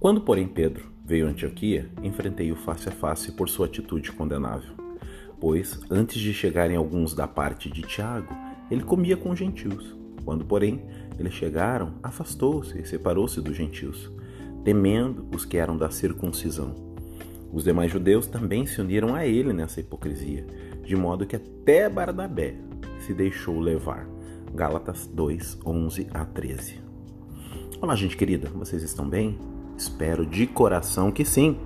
[0.00, 4.70] Quando, porém, Pedro veio a Antioquia, enfrentei-o face a face por sua atitude condenável.
[5.40, 8.32] Pois, antes de chegarem alguns da parte de Tiago,
[8.70, 9.96] ele comia com os gentios.
[10.24, 10.84] Quando, porém,
[11.18, 14.08] eles chegaram, afastou-se e separou-se dos gentios,
[14.64, 16.76] temendo os que eram da circuncisão.
[17.52, 20.46] Os demais judeus também se uniram a ele nessa hipocrisia,
[20.84, 22.54] de modo que até Barnabé
[23.00, 24.06] se deixou levar.
[24.54, 26.80] Gálatas 2, 11 a 13.
[27.80, 29.57] Olá, gente querida, vocês estão bem?
[29.78, 31.56] Espero de coração que sim.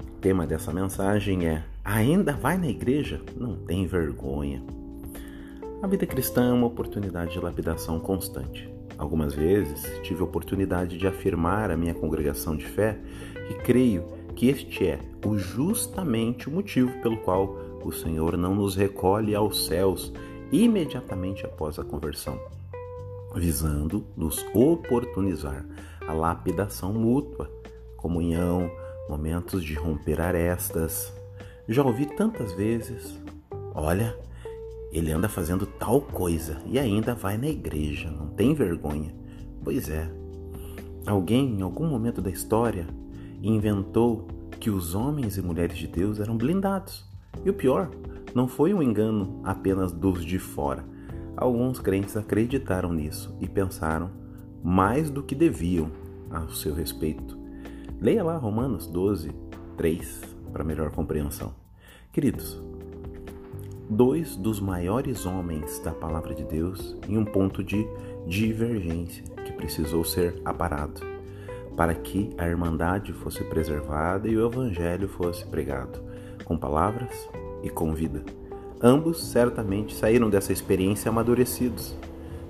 [0.00, 3.20] O tema dessa mensagem é: Ainda vai na igreja?
[3.36, 4.62] Não tem vergonha.
[5.82, 8.72] A vida cristã é uma oportunidade de lapidação constante.
[8.96, 12.96] Algumas vezes tive a oportunidade de afirmar à minha congregação de fé
[13.48, 14.04] que creio
[14.36, 19.66] que este é o justamente o motivo pelo qual o Senhor não nos recolhe aos
[19.66, 20.12] céus
[20.52, 22.38] imediatamente após a conversão,
[23.34, 25.64] visando nos oportunizar
[26.10, 27.48] a lapidação mútua,
[27.96, 28.68] comunhão,
[29.08, 31.12] momentos de romper arestas.
[31.68, 33.16] Já ouvi tantas vezes:
[33.74, 34.18] olha,
[34.90, 39.14] ele anda fazendo tal coisa e ainda vai na igreja, não tem vergonha.
[39.62, 40.10] Pois é,
[41.06, 42.88] alguém em algum momento da história
[43.40, 44.26] inventou
[44.58, 47.08] que os homens e mulheres de Deus eram blindados.
[47.44, 47.88] E o pior,
[48.34, 50.84] não foi um engano apenas dos de fora.
[51.36, 54.10] Alguns crentes acreditaram nisso e pensaram
[54.62, 55.99] mais do que deviam
[56.30, 57.38] a seu respeito.
[58.00, 59.32] Leia lá Romanos 12,
[59.76, 61.52] 3 para melhor compreensão.
[62.12, 62.60] Queridos,
[63.88, 67.86] dois dos maiores homens da palavra de Deus em um ponto de
[68.26, 71.00] divergência que precisou ser aparado
[71.76, 76.00] para que a irmandade fosse preservada e o evangelho fosse pregado
[76.44, 77.28] com palavras
[77.62, 78.24] e com vida.
[78.82, 81.94] Ambos certamente saíram dessa experiência amadurecidos.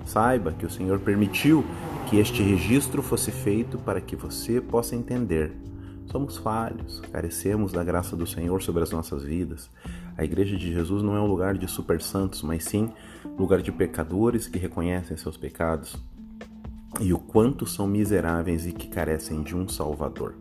[0.05, 1.63] Saiba que o Senhor permitiu
[2.11, 5.55] que este registro fosse feito para que você possa entender.
[6.07, 9.69] Somos falhos, carecemos da graça do Senhor sobre as nossas vidas.
[10.17, 12.89] A Igreja de Jesus não é um lugar de super santos, mas sim
[13.39, 15.95] lugar de pecadores que reconhecem seus pecados
[16.99, 20.35] e o quanto são miseráveis e que carecem de um Salvador.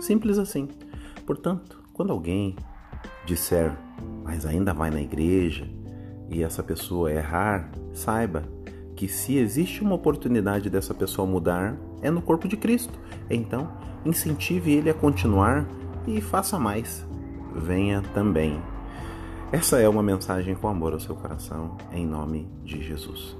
[0.00, 0.68] Simples assim.
[1.24, 2.54] Portanto, quando alguém
[3.24, 3.74] disser,
[4.22, 5.66] mas ainda vai na igreja,
[6.28, 8.42] e essa pessoa errar, saiba
[8.94, 12.98] que se existe uma oportunidade dessa pessoa mudar, é no corpo de Cristo.
[13.28, 13.70] Então,
[14.04, 15.66] incentive ele a continuar
[16.06, 17.04] e faça mais.
[17.54, 18.60] Venha também.
[19.52, 23.36] Essa é uma mensagem com amor ao seu coração, em nome de Jesus.